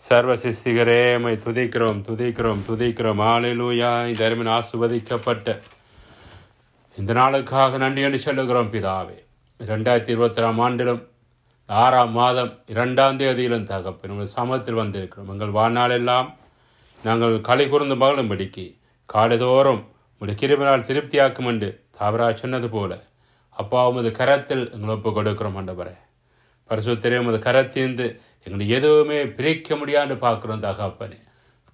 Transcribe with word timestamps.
சர்வ 0.00 0.34
சிஸ்திகரே 0.34 1.20
மை 1.20 1.32
துதிக்கிறோம் 1.34 2.00
துதிக்கிறோம் 2.08 2.60
துதிக்கிறோம். 2.68 3.20
ஆலையிலூயா 3.32 4.06
இந்த 4.10 4.28
அருமின் 4.28 4.50
ஆசுவதிக்கப்பட்ட 4.56 5.58
இந்த 6.96 7.12
நாளுக்காக 7.12 7.76
நன்றி 7.76 8.02
என்று 8.02 8.18
சொல்லுகிறோம் 8.18 8.72
பிதாவே. 8.72 9.16
ரெண்டாயிரத்தி 9.60 10.08
இருபத்தி 10.08 10.42
ஆண்டிலும் 10.42 11.02
ஆறாம் 11.66 12.10
மாதம் 12.10 12.58
இரண்டாம் 12.66 13.18
தேதியிலும் 13.18 13.64
தகப்பன் 13.64 14.10
உங்கள் 14.10 14.26
சமத்தில் 14.26 14.80
வந்திருக்கிறோம். 14.82 15.30
எங்கள் 15.34 15.56
வாழ்நாளெல்லாம் 15.58 16.34
நாங்கள் 17.02 17.40
களி 17.40 17.68
கூர்ந்து 17.68 17.94
மகளும்படிக்கு 17.94 18.66
காலைதோறும் 19.14 19.82
உடைய 20.18 20.38
கிருமினால் 20.40 20.88
திருப்தியாக்கும் 20.90 21.46
என்று 21.46 21.84
தாவரா 22.00 22.34
சொன்னது 22.34 22.68
போல 22.68 23.04
அப்பா 23.50 23.88
உமது 23.88 24.12
கரத்தில் 24.12 24.70
எங்களை 24.72 24.94
ஒப்பு 24.94 25.10
கொடுக்கிறோம் 25.10 25.58
ஆண்டவரே. 25.60 25.94
பரிசுத்தரே 26.68 27.18
உமது 27.18 27.38
கரத்தீர்ந்து 27.38 28.18
எங்களை 28.44 28.68
எதுவுமே 28.68 29.26
பிரிக்க 29.26 29.76
முடியாது 29.76 30.14
பார்க்குறோம் 30.14 30.66
தகப்பனே. 30.66 31.18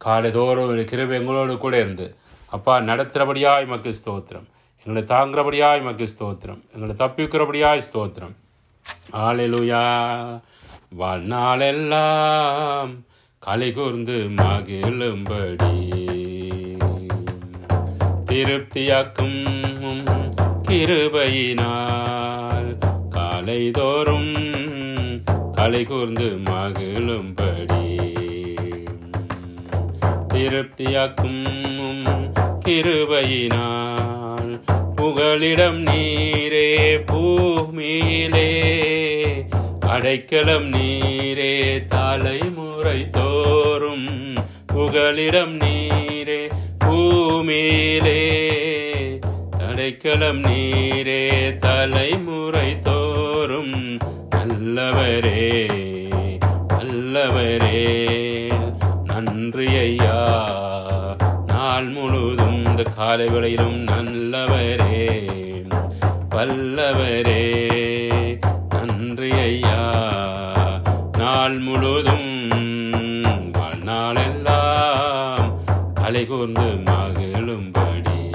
காலைதோறும் 0.04 0.72
ஒரு 0.72 0.84
கிருபை 0.84 1.18
எங்களோடு 1.18 1.58
கூட 1.58 1.80
இருந்து 1.80 2.16
அப்பா 2.46 2.78
நடத்துகிறபடியாய் 2.78 3.66
மக்கள் 3.66 3.96
ஸ்தோத்திரம். 4.04 4.46
எங்களை 4.86 5.02
தாங்குறபடியாய் 5.12 5.82
மக்கள் 5.82 6.10
ஸ்தோத்திரம். 6.14 6.60
எங்களை 6.72 6.94
தப்பிக்கிறபடியாய் 7.02 7.86
ஸ்தோத்திரம். 7.88 8.34
ஆலையிலுயா 9.12 9.84
வாழ்நாளெல்லாம் 10.98 12.92
களை 13.38 13.72
கூர்ந்து 13.72 14.16
மகிழும்படி. 14.40 15.72
திருப்தியாக்கும் 18.28 19.40
கிருபையினால் 20.68 22.70
காலைதோறும் 23.16 24.32
அலை 25.64 25.84
கூர்ந்து 25.84 26.24
மகிழும்படி 26.24 27.86
திருப்தியாக்கும் 30.34 31.44
கிருபையினால் 32.64 34.62
புகழிடம் 34.96 35.78
நீரே 35.78 36.96
பூமியிலே. 37.06 38.50
அடைக்கலம் 39.80 40.70
நீரே 40.70 41.86
தலைமுறை 41.86 43.10
தோறும் 43.10 44.34
புகழிடம் 44.72 45.54
நீரே 45.62 46.50
பூமியிலே. 46.78 48.22
அடைக்கலம் 49.58 50.42
நீரே 50.42 51.58
தலைமுறை 51.58 52.80
தோறும் 52.80 53.98
நல்லவரே 54.74 55.70
நல்லவரே. 56.78 58.52
நன்றி 59.04 59.66
ஐயா. 59.66 60.48
நாள் 61.46 61.88
முழுதும் 61.88 62.64
இந்த 62.64 62.82
காலை 62.82 63.26
வேளையிலும் 63.26 63.86
நல்லவரே 63.86 65.28
வல்லவரே. 66.30 67.62
நன்றி 68.68 69.30
ஐயா. 69.30 69.92
நாள் 71.18 71.58
முழுதும் 71.58 73.52
வாழ்நாளெல்லாம் 73.52 75.52
களை 75.94 76.26
கூர்ந்து 76.26 76.62
மகிழும்படி. 76.62 78.30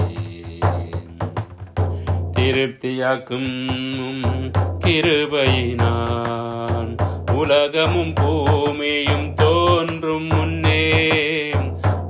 திருப்தியாக்கும் 2.35 3.67
கிருபையினான் 4.89 6.95
உலகமும் 7.33 8.13
பூமியும் 8.13 9.33
தோன்றும் 9.33 10.23
முன்னே 10.23 11.09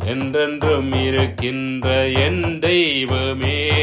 என்றென்றும் 0.05 0.91
இருக்கின்ற 0.91 2.07
என் 2.07 2.59
தெய்வமே. 2.59 3.77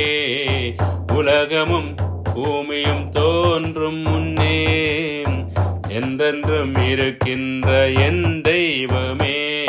உலகமும் 1.12 1.94
பூமியும் 2.34 3.10
தோன்றும் 3.10 3.96
முன்னே 3.96 4.82
என்றென்றும் 5.88 6.74
இருக்கின்ற 6.74 7.90
என் 7.90 8.40
தெய்வமே. 8.40 9.64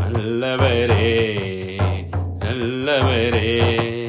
நல்லவரே 0.00 1.28
நல்லவரே. 2.44 3.99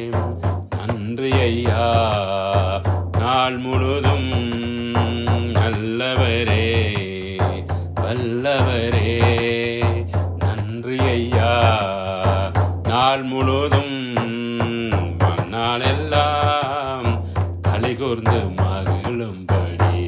களி 18.11 18.29
மகிழும்படி. 18.29 20.07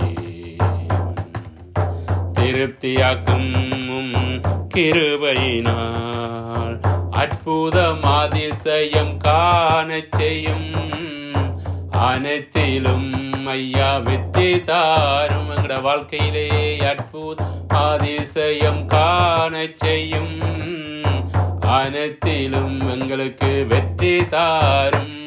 திருப்தியாக்கும் 2.34 3.54
கிருபையினால் 4.76 6.80
அற்புத 7.12 7.96
மாதிசயம் 8.02 9.18
காண 9.18 10.02
செய்யும். 10.10 10.92
அனைத்திலும் 11.92 13.42
ஐயா 13.46 13.98
வெற்றி 13.98 14.64
தாரும் 14.64 15.50
எங்கட 15.50 15.82
வாழ்க்கையிலே 15.82 16.78
அற்புத 16.78 17.44
அதிசயம் 17.68 18.86
காண 18.86 19.68
செய்யும். 19.76 20.42
அனைத்திலும் 21.62 22.90
எங்களுக்கு 22.90 23.66
வெற்றி 23.68 24.28
தாரும். 24.28 25.22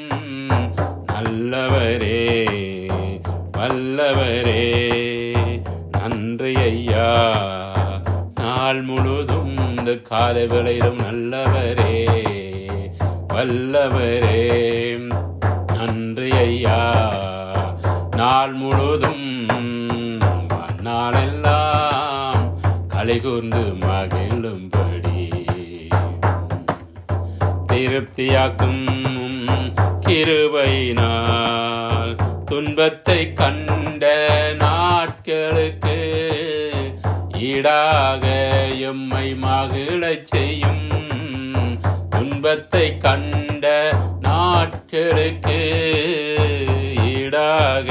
நல்லவரே. 1.13 2.66
நல்லவரே. 3.77 4.73
நன்றி 5.91 6.55
ஐயா. 6.55 7.33
நாள் 8.35 8.83
முழுதும் 8.83 9.57
இந்த 9.59 9.95
காலை 9.95 10.47
விளையிடும் 10.47 10.99
நல்லவரே. 11.11 12.09
வல்லவரே. 13.35 14.45
நன்றி 15.77 16.31
ஐயா. 16.31 17.13
நாள் 18.17 18.53
முழுதும் 18.53 19.47
நாளெல்லாம் 20.83 22.59
களை 22.89 23.21
கூர்ந்து 23.21 23.61
மகிழும்படி. 23.61 25.31
திருப்தியாக்கும் 27.73 28.87
கிருபை 30.01 30.93
நான் 30.93 31.76
இன்பத்தை 32.77 33.33
கண்ட 33.33 34.05
நாட்களுக்கு 34.59 35.95
ஈடாக 37.39 38.27
எம்மை 38.81 39.35
மகிழச் 39.35 40.27
செய்யும் 40.27 40.89
துன்பத்தை 42.11 42.99
கண்ட 42.99 43.95
நாட்களுக்கு 44.21 45.59
ஈடாக 47.17 47.91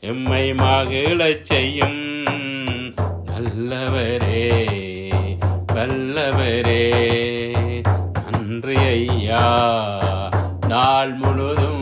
எம்மை 0.00 0.54
மகிழச் 0.54 1.44
செய்யும் 1.44 2.02
நல்லவரே 3.26 4.50
வல்லவரே. 5.74 6.82
நன்றி 8.24 8.76
ஐயா. 8.76 9.44
நாள் 10.68 11.14
முழுதும் 11.14 11.75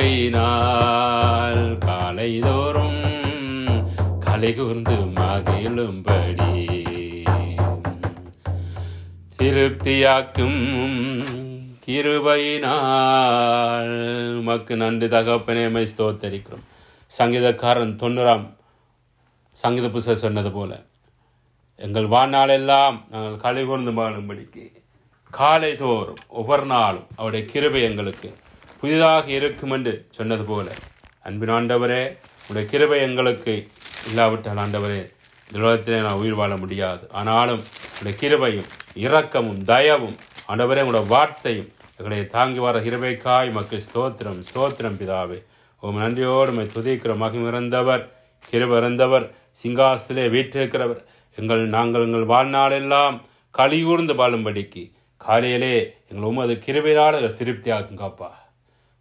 காலைதோறும் 1.86 3.04
கலை 4.26 4.52
கூர்ந்து 4.56 4.96
மகிழும்படி. 5.18 6.56
திருப்தியாக்கும் 9.40 10.60
கிருபையினால் 11.86 13.94
உமக்கு 14.40 14.74
நன்றி 14.84 15.10
தகப்பனேமை 15.16 15.86
ஸ்தோத்தரிக்கிறோம். 15.94 16.66
சங்கீதக்காரன் 17.12 17.96
தொண்ணூறாம் 18.04 18.48
சங்கீத 19.64 19.88
புஸ்தகம் 19.90 20.24
சொன்னது 20.26 20.52
போல 20.58 20.72
எங்கள் 21.86 22.12
வாழ்நாளெல்லாம் 22.16 22.98
நாங்கள் 23.12 23.42
கலை 23.46 23.64
கூர்ந்து 23.66 23.92
வாழும்படிக்கு 23.92 24.66
காலை 25.32 25.76
தோறும் 25.76 26.22
ஒவ்வொரு 26.28 26.66
நாளும் 26.66 27.08
அவருடைய 27.16 27.46
கிருபை 27.46 27.82
எங்களுக்கு 27.82 28.34
புதிதாக 28.82 29.32
இருக்கும் 29.32 29.72
என்று 29.72 30.08
சொன்னது 30.12 30.44
போல. 30.44 30.68
அன்பின் 31.24 31.50
ஆண்டவரே 31.50 32.18
உடைய 32.50 32.70
கிருபை 32.70 33.00
எங்களுக்கு 33.00 33.68
இல்லாவிட்டால் 34.10 34.58
ஆண்டவரே 34.58 35.12
இந்த 35.48 35.60
உலகத்திலே 35.60 36.00
நான் 36.00 36.20
உயிர் 36.22 36.36
வாழ 36.36 36.58
முடியாது. 36.58 37.12
ஆனாலும் 37.12 37.64
உடைய 38.00 38.18
கிருபையும் 38.22 38.70
இரக்கமும் 38.94 39.62
தயவும் 39.64 40.18
ஆண்டவரே 40.48 40.84
உங்களோட 40.86 41.08
வார்த்தையும் 41.08 41.72
எங்களை 41.98 42.28
தாங்கி 42.28 42.60
வர 42.60 42.80
கிருபைக்காய். 42.80 43.52
மக்கள் 43.52 43.84
ஸ்தோத்திரம் 43.88 44.42
ஸ்தோத்திரம் 44.50 45.00
பிதாவே. 45.02 45.40
உம் 45.80 45.98
நன்றியோடு 45.98 46.52
உம்மை 46.52 46.66
துதிக்கிற 46.66 47.14
மகிமிறந்தவர் 47.24 48.04
கிருபிறந்தவர் 48.52 49.26
சிங்காசிலே 49.64 50.26
வீற்றிருக்கிறவர். 50.36 51.02
எங்கள் 51.36 51.68
நாங்கள் 51.68 52.06
எங்கள் 52.06 52.32
வாழ்நாளெல்லாம் 52.36 53.22
கலியூர்ந்து 53.52 54.14
வாழும்படிக்கு 54.14 54.84
காலையிலே 55.26 55.76
எங்களை 56.10 56.28
உமது 56.32 56.54
கிருபையினால் 56.66 57.18
திருப்தியாக்குங்கப்பா 57.40 58.30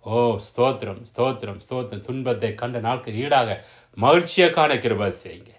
ஓ 0.05 0.17
ஸ்தோத்திரம் 0.47 1.01
ஸ்தோத்திரம் 1.11 1.61
ஸ்தோத்திரம். 1.65 2.05
துன்பத்தை 2.09 2.51
கண்ட 2.61 2.79
நாளுக்கு 2.85 3.13
ஈடாக 3.23 3.57
மகிழ்ச்சியை 4.05 4.49
காண 4.57 4.73
கிருபை 4.85 5.09
செய்யுங்க. 5.23 5.53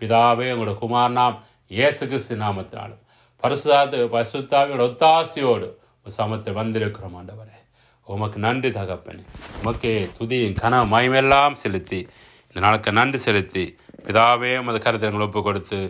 பிதாவே 0.00 0.46
உங்களோட 0.54 0.74
குமார் 0.82 1.16
நாம் 1.18 1.36
இயேசு 1.76 2.02
கிறிஸ்து 2.10 2.36
நாமத்தினாலும் 2.44 3.02
பரசுதாத்து 3.42 3.98
பரிசுத்தாவியோட 4.14 4.82
ஒத்தாசியோடு 4.88 5.68
சமத்தில் 6.18 6.58
வந்திருக்கிறோம் 6.60 7.16
ஆண்டவரே. 7.18 7.58
உமக்கு 8.06 8.38
நன்றி 8.46 8.70
தகப்பனே. 8.78 9.22
உமக்கே 9.60 9.92
துதியின் 10.18 10.56
கன 10.62 10.80
மயமெல்லாம் 10.94 11.60
செலுத்தி 11.62 12.00
இந்த 12.48 12.60
நாளுக்கு 12.66 12.92
நன்றி 13.00 13.18
செலுத்தி 13.26 13.64
பிதாவே 14.06 14.52
உமது 14.62 14.80
கருத்தை 14.86 15.08
எங்களை 15.10 15.26
ஒப்பு 15.28 15.42
கொடுத்து 15.48 15.80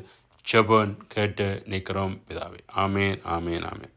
செபன் 0.47 0.95
கேட்டு 1.15 1.49
நிற்கிறோம் 1.73 2.15
பிதாவே. 2.29 2.61
ஆமேன் 2.85 3.19
ஆமேன் 3.37 3.65
ஆமேன். 3.73 3.95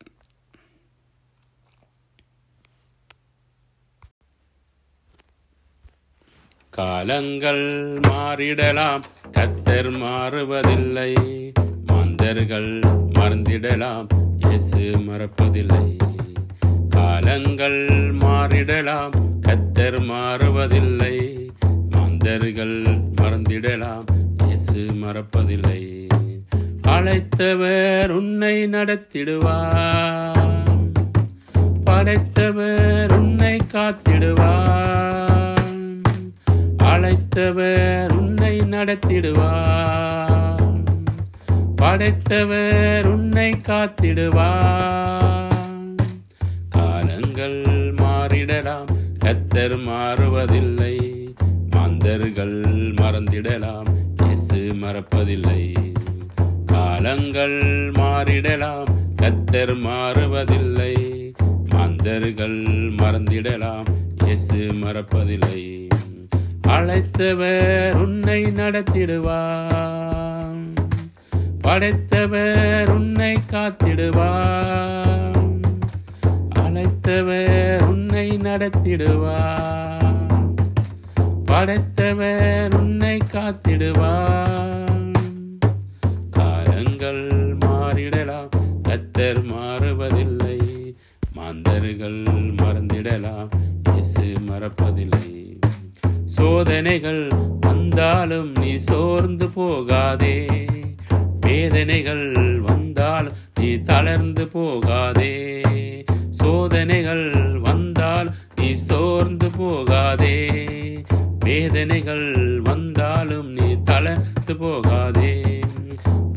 காலங்கள் 6.75 7.99
மாறிடலாம். 8.07 9.01
கத்தர் 9.33 9.89
மாறுவதில்லை. 10.03 11.15
மாந்தர்கள் 11.85 12.79
மறந்திடலாம். 13.19 14.07
இயேசு 14.47 14.79
மறப்பதில்லை. 14.79 15.97
காலங்கள் 16.89 17.87
மாறிடலாம். 18.17 19.11
கத்தர் 19.41 19.99
மாறுவதில்லை. 20.01 21.49
மாந்தர்கள் 21.89 22.81
மறந்திடலாம். 23.21 24.05
இயேசு 24.45 24.85
மறப்பதில்லை. 24.93 26.07
அழைத்தவர் 26.87 28.09
உன்னை 28.09 28.65
நடத்திடுவார். 28.65 30.39
படைத்தவர் 31.83 33.13
உன்னை 33.13 33.59
காத்திடுவார். 33.73 34.62
படைத்தவர் 37.53 38.17
உன்னை 38.17 38.59
நடத்திடுவார். 38.59 40.83
படைத்தவர் 41.75 43.05
உன்னை 43.05 43.51
காத்திடுவார். 43.51 45.53
காலங்கள் 46.69 47.93
மாறிடலாம் 48.01 48.87
கத்தர் 49.19 49.89
மாறுவதில்லை. 49.89 51.25
மாந்தர்கள் 51.71 52.91
மறந்திடலாம் 53.01 54.01
இயேசு 54.25 54.55
மறப்பதில்லை. 54.55 55.73
காலங்கள் 56.65 57.91
மாறிடலாம் 57.91 58.89
கத்தர் 59.21 59.85
மாறுவதில்லை. 59.85 61.25
மாந்தர்கள் 61.69 62.61
மறந்திடலாம் 62.97 63.85
இயேசு 64.25 64.55
மறப்பதில்லை. 64.55 65.82
அழைத்தவர் 66.73 67.95
உன்னை 67.95 68.43
நடத்திடுவார். 68.43 70.73
படைத்தவர் 71.61 72.89
உன்னை 72.89 73.39
காத்திடுவார். 73.51 75.61
அழைத்தவர் 76.59 77.87
உன்னை 77.87 78.29
நடத்திடுவார். 78.29 80.39
படைத்தவர் 81.45 82.75
உன்னை 82.75 83.21
காத்திடுவார். 83.33 84.92
வந்தால் 103.13 103.33
நீ 103.59 103.69
தளர்ந்து 103.77 104.47
போகாதே. 104.47 105.61
சோதனைகள் 106.31 107.59
வந்தால் 107.63 108.29
நீ 108.55 108.73
சோர்ந்து 108.73 109.49
போகாதே. 109.57 110.37
வேதனைகள் 111.39 112.59
வந்தாலும் 112.63 113.49
நீ 113.51 113.67
தளர்ந்து 113.83 114.55
போகாதே. 114.55 115.35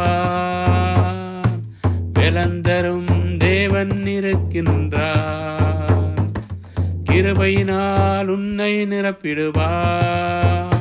பிளந்தரும் 2.20 3.38
தேவன் 3.38 3.96
இருக்கின்றார் 4.18 4.91
கிருபையினால் 7.22 8.28
உன்னை 8.28 8.86
நிரப்பிடுவார் 8.86 10.78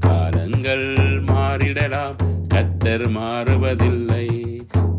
காலங்கள் 0.00 0.88
மாறிடலாம் 1.28 2.18
கத்தர் 2.54 3.04
மாறுவதில்லை. 3.16 4.26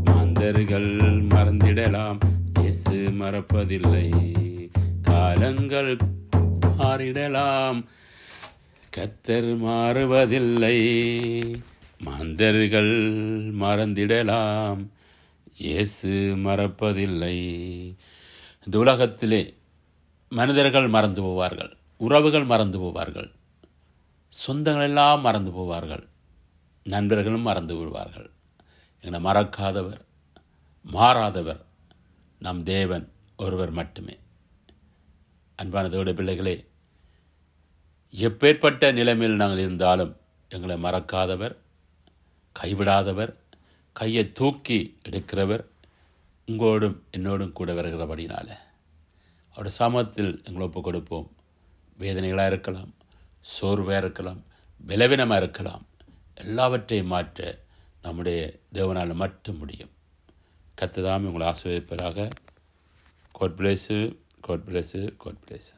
மாந்தர்கள் 0.05 0.89
மறந்திடலாம் 1.33 2.19
இயேசு 2.59 2.95
மறப்பதில்லை. 3.19 4.07
காலங்கள் 5.01 5.97
மாறிடலாம் 6.79 7.79
கத்தர் 8.97 9.51
மாறுவதில்லை. 9.67 10.77
மாந்தர்கள் 11.99 12.93
மறந்திடலாம் 13.63 14.81
இயேசு 15.57 16.13
மறப்பதில்லை. 16.47 17.37
இந்த 18.65 18.77
உலகத்திலே 18.77 19.43
மனிதர்கள் 20.33 20.87
மறந்து 20.87 21.21
போவார்கள். 21.23 21.77
உறவுகள் 21.97 22.43
மறந்து 22.43 22.79
போவார்கள். 22.79 23.31
சொந்தங்கள் 24.47 24.83
எல்லாம் 24.83 25.21
மறந்து 25.21 25.51
போவார்கள். 25.51 26.07
நண்பர்களும் 26.83 27.41
மறந்து 27.41 27.75
விடுவார்கள். 27.75 28.29
எங்களை 29.01 29.31
மறக்காதவர் 29.31 30.01
மாறாதவர் 30.93 31.61
நம் 32.39 32.63
தேவன் 32.63 33.11
ஒருவர் 33.37 33.71
மட்டுமே. 33.71 34.17
அன்பான 35.55 35.89
பிள்ளைகளே 35.89 36.67
எப்பேற்பட்ட 38.11 38.93
நிலைமையில் 38.93 39.35
நாங்கள் 39.35 39.59
இருந்தாலும் 39.59 40.17
எங்களை 40.49 40.83
மறக்காதவர் 40.83 41.55
கைவிடாதவர் 42.59 43.33
கையை 43.91 44.31
தூக்கி 44.31 44.97
எடுக்கிறவர் 45.09 45.65
உங்களோடும் 46.47 46.99
என்னோடும் 47.17 47.51
கூட 47.51 47.73
வருகிறபடினால. 47.73 48.57
அவருடைய 49.53 49.77
சமத்தில் 49.77 50.31
எங்களை 50.43 50.67
ஒப்பு 50.67 50.81
கொடுப்போம். 50.81 51.27
வேதனைகளாக 51.99 52.51
இருக்கலாம் 52.53 52.91
சோர்வாக 53.55 53.97
இருக்கலாம் 53.97 54.41
பலவீனமாக 54.87 55.41
இருக்கலாம். 55.41 55.83
எல்லாவற்றையும் 56.35 57.07
மாற்ற 57.07 57.59
நம்முடைய 58.01 58.39
தேவனால் 58.73 59.19
மட்டும் 59.23 59.57
முடியும். 59.57 59.91
கத்ததாமே 60.81 61.27
உங்களை 61.29 61.47
ஆசிர்வதிப்பதாக 61.47 62.29
God 63.31 63.57
bless 63.59 63.97
God 64.41 64.65
bless 64.67 65.01
God 65.17 65.41
bless 65.45 65.73